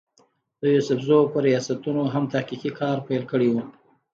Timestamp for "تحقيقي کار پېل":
2.33-3.23